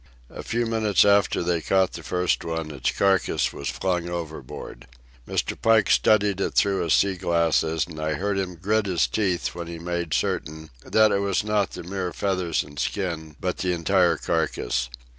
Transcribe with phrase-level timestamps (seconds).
[0.31, 4.87] A few minutes after they caught the first one its carcase was flung overboard.
[5.29, 5.55] Mr.
[5.55, 9.67] Pike studied it through his sea glasses, and I heard him grit his teeth when
[9.67, 14.17] he made certain that it was not the mere feathers and skin but the entire
[14.17, 14.89] carcass.